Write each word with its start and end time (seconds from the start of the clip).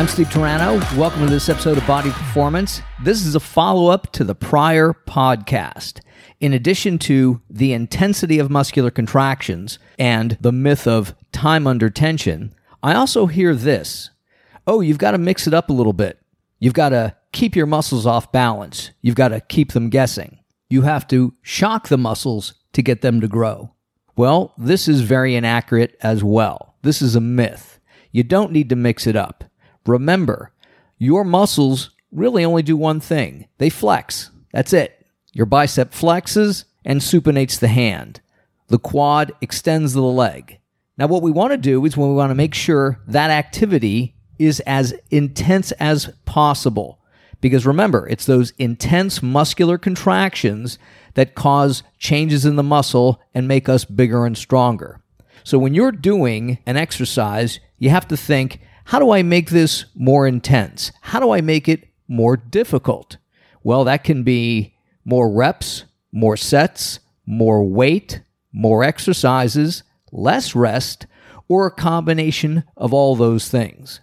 I'm 0.00 0.08
Steve 0.08 0.28
Turano. 0.28 0.80
Welcome 0.96 1.26
to 1.26 1.30
this 1.30 1.50
episode 1.50 1.76
of 1.76 1.86
Body 1.86 2.10
Performance. 2.10 2.80
This 3.04 3.26
is 3.26 3.34
a 3.34 3.38
follow 3.38 3.90
up 3.90 4.10
to 4.12 4.24
the 4.24 4.34
prior 4.34 4.94
podcast. 5.06 6.00
In 6.40 6.54
addition 6.54 6.98
to 7.00 7.42
the 7.50 7.74
intensity 7.74 8.38
of 8.38 8.48
muscular 8.48 8.90
contractions 8.90 9.78
and 9.98 10.38
the 10.40 10.52
myth 10.52 10.86
of 10.86 11.14
time 11.32 11.66
under 11.66 11.90
tension, 11.90 12.54
I 12.82 12.94
also 12.94 13.26
hear 13.26 13.54
this 13.54 14.08
oh, 14.66 14.80
you've 14.80 14.96
got 14.96 15.10
to 15.10 15.18
mix 15.18 15.46
it 15.46 15.52
up 15.52 15.68
a 15.68 15.74
little 15.74 15.92
bit. 15.92 16.18
You've 16.58 16.72
got 16.72 16.88
to 16.88 17.14
keep 17.32 17.54
your 17.54 17.66
muscles 17.66 18.06
off 18.06 18.32
balance. 18.32 18.92
You've 19.02 19.16
got 19.16 19.28
to 19.28 19.42
keep 19.42 19.72
them 19.72 19.90
guessing. 19.90 20.38
You 20.70 20.80
have 20.80 21.06
to 21.08 21.34
shock 21.42 21.88
the 21.88 21.98
muscles 21.98 22.54
to 22.72 22.80
get 22.80 23.02
them 23.02 23.20
to 23.20 23.28
grow. 23.28 23.74
Well, 24.16 24.54
this 24.56 24.88
is 24.88 25.02
very 25.02 25.34
inaccurate 25.34 25.98
as 26.00 26.24
well. 26.24 26.76
This 26.80 27.02
is 27.02 27.16
a 27.16 27.20
myth. 27.20 27.78
You 28.12 28.22
don't 28.22 28.50
need 28.50 28.70
to 28.70 28.76
mix 28.76 29.06
it 29.06 29.14
up. 29.14 29.44
Remember, 29.90 30.52
your 30.98 31.24
muscles 31.24 31.90
really 32.12 32.44
only 32.44 32.62
do 32.62 32.76
one 32.76 33.00
thing 33.00 33.48
they 33.58 33.70
flex. 33.70 34.30
That's 34.52 34.72
it. 34.72 35.04
Your 35.32 35.46
bicep 35.46 35.92
flexes 35.92 36.64
and 36.84 37.00
supinates 37.00 37.58
the 37.58 37.68
hand. 37.68 38.20
The 38.68 38.78
quad 38.78 39.32
extends 39.40 39.92
the 39.92 40.02
leg. 40.02 40.60
Now, 40.96 41.08
what 41.08 41.22
we 41.22 41.30
want 41.30 41.52
to 41.52 41.56
do 41.56 41.84
is 41.84 41.96
we 41.96 42.04
want 42.06 42.30
to 42.30 42.36
make 42.36 42.54
sure 42.54 43.00
that 43.08 43.30
activity 43.30 44.14
is 44.38 44.60
as 44.60 44.94
intense 45.10 45.72
as 45.72 46.12
possible. 46.24 47.00
Because 47.40 47.66
remember, 47.66 48.06
it's 48.08 48.26
those 48.26 48.52
intense 48.58 49.22
muscular 49.22 49.76
contractions 49.76 50.78
that 51.14 51.34
cause 51.34 51.82
changes 51.98 52.44
in 52.44 52.56
the 52.56 52.62
muscle 52.62 53.20
and 53.34 53.48
make 53.48 53.68
us 53.68 53.84
bigger 53.84 54.24
and 54.24 54.36
stronger. 54.36 55.00
So 55.42 55.58
when 55.58 55.74
you're 55.74 55.92
doing 55.92 56.58
an 56.66 56.76
exercise, 56.76 57.58
you 57.78 57.90
have 57.90 58.06
to 58.08 58.16
think, 58.16 58.60
how 58.84 58.98
do 58.98 59.10
I 59.10 59.22
make 59.22 59.50
this 59.50 59.86
more 59.94 60.26
intense? 60.26 60.92
How 61.00 61.20
do 61.20 61.30
I 61.30 61.40
make 61.40 61.68
it 61.68 61.88
more 62.08 62.36
difficult? 62.36 63.16
Well, 63.62 63.84
that 63.84 64.04
can 64.04 64.22
be 64.22 64.74
more 65.04 65.30
reps, 65.30 65.84
more 66.12 66.36
sets, 66.36 67.00
more 67.26 67.62
weight, 67.64 68.22
more 68.52 68.82
exercises, 68.82 69.82
less 70.12 70.54
rest, 70.54 71.06
or 71.48 71.66
a 71.66 71.70
combination 71.70 72.64
of 72.76 72.92
all 72.94 73.16
those 73.16 73.48
things. 73.48 74.00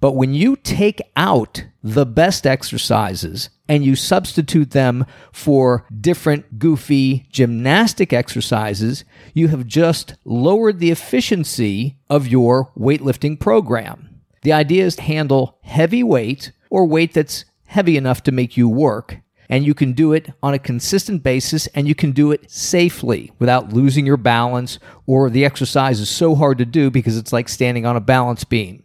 But 0.00 0.12
when 0.12 0.32
you 0.32 0.56
take 0.56 1.00
out 1.16 1.64
the 1.82 2.06
best 2.06 2.46
exercises 2.46 3.50
and 3.68 3.84
you 3.84 3.94
substitute 3.94 4.70
them 4.70 5.04
for 5.32 5.86
different 5.98 6.58
goofy 6.58 7.26
gymnastic 7.30 8.12
exercises, 8.12 9.04
you 9.34 9.48
have 9.48 9.66
just 9.66 10.14
lowered 10.24 10.78
the 10.78 10.90
efficiency 10.90 11.98
of 12.08 12.26
your 12.26 12.72
weightlifting 12.78 13.38
program. 13.38 14.09
The 14.42 14.52
idea 14.52 14.84
is 14.84 14.96
to 14.96 15.02
handle 15.02 15.58
heavy 15.62 16.02
weight 16.02 16.52
or 16.70 16.86
weight 16.86 17.12
that's 17.14 17.44
heavy 17.66 17.96
enough 17.96 18.22
to 18.24 18.32
make 18.32 18.56
you 18.56 18.68
work. 18.68 19.18
And 19.48 19.66
you 19.66 19.74
can 19.74 19.92
do 19.92 20.12
it 20.12 20.32
on 20.42 20.54
a 20.54 20.58
consistent 20.58 21.22
basis 21.22 21.66
and 21.68 21.88
you 21.88 21.94
can 21.94 22.12
do 22.12 22.30
it 22.30 22.50
safely 22.50 23.32
without 23.38 23.72
losing 23.72 24.06
your 24.06 24.16
balance 24.16 24.78
or 25.06 25.28
the 25.28 25.44
exercise 25.44 25.98
is 25.98 26.08
so 26.08 26.34
hard 26.36 26.58
to 26.58 26.64
do 26.64 26.90
because 26.90 27.16
it's 27.16 27.32
like 27.32 27.48
standing 27.48 27.84
on 27.84 27.96
a 27.96 28.00
balance 28.00 28.44
beam. 28.44 28.84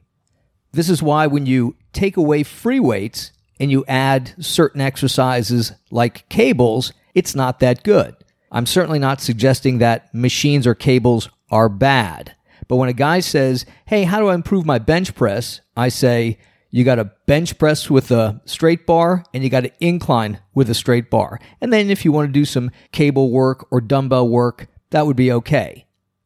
This 0.71 0.89
is 0.89 1.03
why 1.03 1.27
when 1.27 1.45
you 1.45 1.75
take 1.93 2.17
away 2.17 2.43
free 2.43 2.79
weights 2.79 3.31
and 3.59 3.71
you 3.71 3.85
add 3.87 4.33
certain 4.43 4.81
exercises 4.81 5.71
like 5.91 6.27
cables, 6.29 6.93
it's 7.13 7.35
not 7.35 7.59
that 7.59 7.83
good. 7.83 8.15
I'm 8.51 8.65
certainly 8.65 8.99
not 8.99 9.21
suggesting 9.21 9.77
that 9.77 10.13
machines 10.13 10.67
or 10.67 10.75
cables 10.75 11.29
are 11.49 11.69
bad. 11.69 12.34
But 12.67 12.77
when 12.77 12.89
a 12.89 12.93
guy 12.93 13.19
says, 13.19 13.65
Hey, 13.85 14.03
how 14.03 14.19
do 14.19 14.27
I 14.27 14.35
improve 14.35 14.65
my 14.65 14.79
bench 14.79 15.15
press? 15.15 15.61
I 15.75 15.89
say, 15.89 16.37
You 16.71 16.83
got 16.83 16.95
to 16.95 17.11
bench 17.25 17.57
press 17.57 17.89
with 17.89 18.11
a 18.11 18.41
straight 18.45 18.85
bar 18.85 19.23
and 19.33 19.43
you 19.43 19.49
got 19.49 19.61
to 19.61 19.71
incline 19.79 20.39
with 20.53 20.69
a 20.69 20.73
straight 20.73 21.09
bar. 21.09 21.39
And 21.61 21.71
then 21.71 21.89
if 21.89 22.05
you 22.05 22.11
want 22.11 22.27
to 22.27 22.33
do 22.33 22.45
some 22.45 22.71
cable 22.91 23.31
work 23.31 23.67
or 23.71 23.81
dumbbell 23.81 24.27
work, 24.27 24.67
that 24.91 25.05
would 25.05 25.15
be 25.15 25.31
okay. 25.31 25.85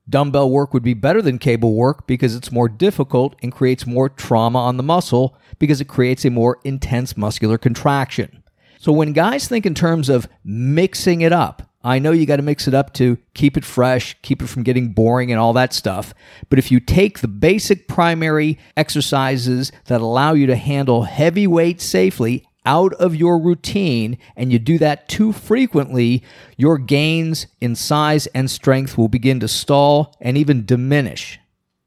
Dumbbell 0.10 0.50
work 0.50 0.74
would 0.74 0.84
be 0.84 0.96
better 0.96 1.22
than 1.22 1.38
cable 1.38 1.76
work 1.76 2.08
because 2.08 2.36
it's 2.36 2.52
more 2.52 2.68
difficult 2.68 3.36
and 3.44 3.52
creates 3.52 3.86
more 3.86 4.10
trauma 4.10 4.58
on 4.60 4.78
the 4.78 4.84
muscle 4.84 5.38
because 5.60 5.80
it 5.80 5.88
creates 5.88 6.26
a 6.26 6.32
more 6.32 6.60
intense 6.64 7.16
muscular 7.16 7.60
contraction. 7.60 8.44
So 8.80 8.92
when 8.92 9.14
guys 9.14 9.48
think 9.48 9.66
in 9.66 9.76
terms 9.76 10.10
of 10.10 10.28
mixing 10.44 11.22
it 11.22 11.34
up, 11.34 11.69
I 11.82 12.00
know 12.00 12.12
you 12.12 12.26
got 12.26 12.38
to 12.38 12.42
mix 12.42 12.68
it 12.68 12.74
up 12.74 12.94
to 12.96 13.18
keep 13.34 13.56
it 13.56 13.64
fresh, 13.64 14.18
keep 14.22 14.42
it 14.42 14.48
from 14.48 14.64
getting 14.64 14.92
boring 14.92 15.32
and 15.32 15.40
all 15.40 15.54
that 15.54 15.74
stuff. 15.74 16.14
But 16.50 16.60
if 16.60 16.72
you 16.72 16.80
take 16.82 17.20
the 17.20 17.28
basic 17.28 17.88
primary 17.88 18.60
exercises 18.76 19.72
that 19.86 20.02
allow 20.02 20.34
you 20.34 20.46
to 20.48 20.58
handle 20.58 21.04
heavy 21.04 21.48
weight 21.48 21.80
safely 21.80 22.46
out 22.66 22.94
of 22.96 23.16
your 23.16 23.40
routine 23.40 24.18
and 24.36 24.52
you 24.52 24.60
do 24.60 24.78
that 24.80 25.08
too 25.08 25.32
frequently, 25.32 26.22
your 26.58 26.78
gains 26.78 27.48
in 27.62 27.76
size 27.76 28.28
and 28.28 28.52
strength 28.52 28.98
will 28.98 29.08
begin 29.08 29.40
to 29.40 29.48
stall 29.48 30.14
and 30.20 30.38
even 30.38 30.66
diminish. 30.66 31.40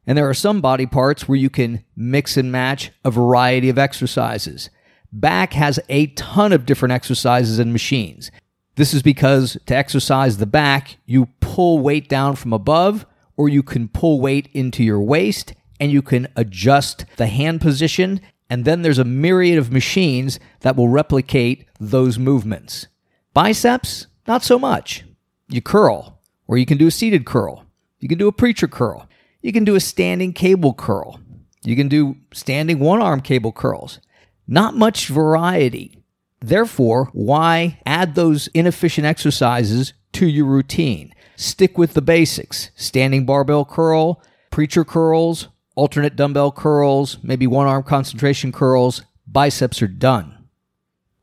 And 0.07 0.17
there 0.17 0.29
are 0.29 0.35
some 0.35 0.63
body 0.63 0.87
parts 0.87 1.29
where 1.29 1.39
you 1.39 1.51
can 1.51 1.85
mix 1.95 2.39
and 2.39 2.51
match 2.51 2.91
a 3.05 3.11
variety 3.11 3.69
of 3.69 3.79
exercises. 3.79 4.71
Back 5.13 5.53
has 5.53 5.79
a 5.91 6.07
ton 6.07 6.53
of 6.53 6.65
different 6.65 6.93
exercises 6.93 7.59
and 7.59 7.73
machines. 7.73 8.31
This 8.77 8.95
is 8.95 9.03
because 9.03 9.57
to 9.67 9.77
exercise 9.77 10.39
the 10.39 10.47
back, 10.47 10.97
you 11.05 11.27
pull 11.41 11.79
weight 11.79 12.09
down 12.09 12.37
from 12.37 12.53
above, 12.53 13.07
or 13.37 13.49
you 13.49 13.63
can 13.63 13.89
pull 13.89 14.21
weight 14.21 14.49
into 14.53 14.83
your 14.83 15.01
waist, 15.01 15.55
and 15.79 15.91
you 15.91 16.03
can 16.03 16.29
adjust 16.37 17.05
the 17.17 17.27
hand 17.27 17.61
position 17.61 18.21
and 18.53 18.67
then 18.67 18.83
there's 18.83 18.99
a 18.99 19.05
myriad 19.05 19.57
of 19.57 19.73
machines 19.73 20.39
that 20.61 20.77
will 20.77 20.91
replicate 20.91 21.65
those 21.81 22.19
movements. 22.19 22.87
Biceps, 23.33 24.09
not 24.29 24.43
so 24.43 24.59
much. 24.59 25.05
You 25.49 25.63
curl, 25.63 26.21
or 26.47 26.59
you 26.59 26.67
can 26.67 26.77
do 26.77 26.87
a 26.87 26.91
seated 26.91 27.25
curl. 27.25 27.65
You 27.99 28.11
can 28.11 28.19
do 28.19 28.29
a 28.29 28.33
preacher 28.33 28.69
curl. 28.69 29.09
You 29.41 29.55
can 29.55 29.65
do 29.65 29.75
a 29.75 29.81
standing 29.81 30.35
cable 30.35 30.75
curl. 30.75 31.19
You 31.65 31.77
can 31.77 31.89
do 31.89 32.17
standing 32.35 32.79
one 32.79 33.01
arm 33.01 33.23
cable 33.23 33.53
curls. 33.53 34.01
Not 34.47 34.77
much 34.77 35.09
variety. 35.09 36.02
Therefore, 36.43 37.09
why 37.13 37.81
add 37.87 38.15
those 38.15 38.49
inefficient 38.49 39.07
exercises 39.07 39.93
to 40.15 40.27
your 40.27 40.47
routine? 40.47 41.15
Stick 41.37 41.79
with 41.79 41.95
the 41.95 42.03
basics 42.03 42.71
standing 42.75 43.25
barbell 43.25 43.65
curl, 43.65 44.21
preacher 44.51 44.85
curls, 44.85 45.49
alternate 45.77 46.17
dumbbell 46.17 46.53
curls, 46.53 47.19
maybe 47.23 47.47
one 47.47 47.67
arm 47.67 47.85
concentration 47.85 48.53
curls, 48.53 49.03
biceps 49.27 49.81
are 49.81 49.89
done. 49.89 50.37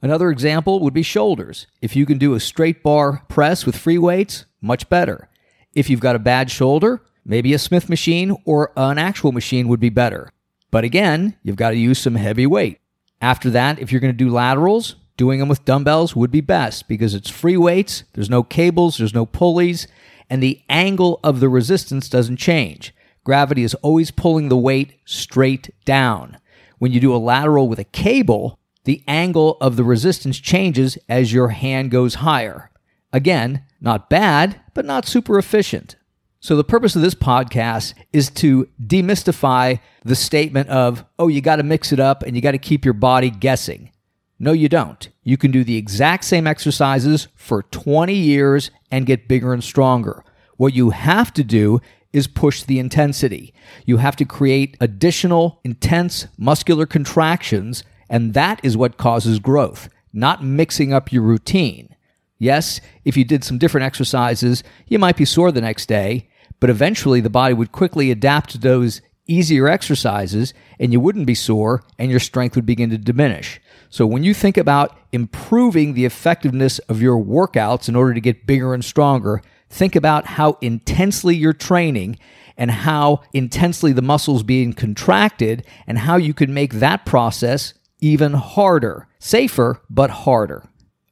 Another 0.02 0.30
example 0.30 0.80
would 0.80 0.94
be 0.94 1.04
shoulders. 1.04 1.68
If 1.82 1.96
you 1.96 2.06
can 2.06 2.18
do 2.18 2.34
a 2.34 2.40
straight 2.40 2.82
bar 2.82 3.24
press 3.28 3.66
with 3.66 3.78
free 3.78 3.98
weights, 3.98 4.46
much 4.62 4.88
better. 4.88 5.28
If 5.74 5.90
you've 5.90 6.00
got 6.00 6.16
a 6.16 6.20
bad 6.20 6.50
shoulder, 6.50 7.02
maybe 7.26 7.54
a 7.54 7.60
Smith 7.60 7.90
machine 7.90 8.36
or 8.46 8.72
an 8.78 8.98
actual 8.98 9.34
machine 9.34 9.68
would 9.68 9.82
be 9.82 9.90
better. 9.90 10.32
But 10.72 10.86
again, 10.86 11.36
you've 11.44 11.58
got 11.58 11.72
to 11.72 11.78
use 11.78 12.00
some 12.00 12.16
heavy 12.16 12.46
weight. 12.46 12.80
After 13.22 13.50
that, 13.50 13.80
if 13.80 13.92
you're 13.92 14.02
going 14.02 14.14
to 14.14 14.18
do 14.18 14.30
laterals, 14.30 14.96
doing 15.20 15.40
them 15.40 15.50
with 15.50 15.66
dumbbells 15.66 16.16
would 16.16 16.32
be 16.32 16.40
best 16.40 16.88
because 16.88 17.14
it's 17.14 17.30
free 17.30 17.58
weights, 17.58 18.06
there's 18.14 18.30
no 18.30 18.42
cables, 18.42 18.98
there's 18.98 19.14
no 19.14 19.26
pulleys, 19.26 19.86
and 20.30 20.42
the 20.42 20.62
angle 20.70 21.20
of 21.26 21.42
the 21.42 21.50
resistance 21.50 22.08
doesn't 22.08 22.38
change. 22.38 22.96
Gravity 23.26 23.64
is 23.64 23.76
always 23.76 24.12
pulling 24.12 24.48
the 24.48 24.56
weight 24.56 24.94
straight 25.04 25.72
down. 25.84 26.38
When 26.78 26.94
you 26.94 27.02
do 27.02 27.14
a 27.14 27.18
lateral 27.18 27.68
with 27.68 27.80
a 27.80 27.84
cable, 27.84 28.58
the 28.86 29.04
angle 29.10 29.58
of 29.60 29.76
the 29.76 29.84
resistance 29.84 30.40
changes 30.40 30.98
as 31.10 31.34
your 31.34 31.50
hand 31.50 31.92
goes 31.92 32.16
higher. 32.16 32.72
Again, 33.12 33.66
not 33.82 34.10
bad, 34.10 34.62
but 34.74 34.86
not 34.86 35.06
super 35.06 35.38
efficient. 35.38 35.98
So, 36.40 36.56
the 36.56 36.64
purpose 36.64 36.96
of 36.96 37.02
this 37.02 37.14
podcast 37.14 37.94
is 38.14 38.30
to 38.36 38.70
demystify 38.82 39.82
the 40.06 40.16
statement 40.16 40.70
of, 40.70 41.04
oh, 41.20 41.28
you 41.28 41.42
got 41.42 41.58
to 41.58 41.64
mix 41.64 41.92
it 41.92 42.00
up 42.00 42.24
and 42.24 42.38
you 42.38 42.42
got 42.42 42.52
to 42.52 42.58
keep 42.58 42.86
your 42.86 42.94
body 42.94 43.30
guessing. 43.30 43.92
No, 44.40 44.54
you 44.54 44.70
don't. 44.70 45.10
You 45.24 45.36
can 45.36 45.52
do 45.52 45.66
the 45.66 45.76
exact 45.76 46.24
same 46.24 46.48
exercises 46.48 47.28
for 47.36 47.64
20 47.64 48.14
years 48.14 48.72
and 48.90 49.06
get 49.06 49.28
bigger 49.28 49.54
and 49.54 49.64
stronger. 49.64 50.24
What 50.56 50.74
you 50.74 50.92
have 50.92 51.34
to 51.34 51.44
do 51.44 51.82
is 52.14 52.26
push 52.28 52.64
the 52.64 52.80
intensity. 52.80 53.54
You 53.86 53.98
have 53.98 54.16
to 54.16 54.26
create 54.26 54.78
additional 54.80 55.60
intense 55.64 56.28
muscular 56.38 56.86
contractions, 56.86 57.84
and 58.10 58.34
that 58.34 58.60
is 58.64 58.78
what 58.78 58.98
causes 58.98 59.40
growth, 59.40 59.90
not 60.14 60.44
mixing 60.44 60.94
up 60.94 61.12
your 61.12 61.22
routine. 61.22 61.96
Yes, 62.38 62.80
if 63.04 63.18
you 63.18 63.26
did 63.26 63.44
some 63.44 63.58
different 63.58 63.86
exercises, 63.86 64.64
you 64.88 64.98
might 64.98 65.18
be 65.18 65.26
sore 65.26 65.52
the 65.52 65.62
next 65.62 65.88
day, 65.88 66.30
but 66.62 66.70
eventually 66.70 67.20
the 67.20 67.30
body 67.30 67.54
would 67.54 67.74
quickly 67.74 68.10
adapt 68.10 68.50
to 68.52 68.58
those 68.58 69.02
easier 69.30 69.68
exercises 69.68 70.54
and 70.80 70.92
you 70.92 71.00
wouldn't 71.00 71.28
be 71.28 71.36
sore 71.36 71.84
and 71.98 72.10
your 72.10 72.20
strength 72.20 72.56
would 72.56 72.66
begin 72.66 72.90
to 72.90 72.98
diminish. 72.98 73.62
So 73.90 74.06
when 74.06 74.24
you 74.24 74.34
think 74.34 74.58
about 74.58 74.98
improving 75.12 75.94
the 75.94 76.06
effectiveness 76.06 76.80
of 76.80 77.02
your 77.02 77.18
workouts 77.24 77.88
in 77.88 77.96
order 77.96 78.14
to 78.14 78.22
get 78.22 78.48
bigger 78.48 78.74
and 78.74 78.84
stronger, 78.84 79.42
think 79.70 79.96
about 79.96 80.26
how 80.26 80.58
intensely 80.62 81.36
you're 81.36 81.54
training 81.54 82.18
and 82.58 82.72
how 82.72 83.22
intensely 83.34 83.94
the 83.94 84.02
muscles 84.02 84.44
being 84.44 84.74
contracted 84.74 85.66
and 85.88 86.00
how 86.00 86.18
you 86.18 86.34
could 86.34 86.50
make 86.50 86.74
that 86.74 87.06
process 87.06 87.74
even 88.02 88.34
harder, 88.34 89.08
safer, 89.20 89.82
but 89.90 90.10
harder. 90.10 90.64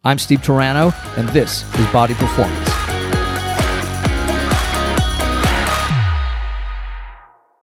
I'm 0.04 0.20
Steve 0.20 0.42
Turano, 0.42 0.94
and 1.18 1.28
this 1.30 1.64
is 1.76 1.88
Body 1.92 2.14
Performance. 2.14 2.77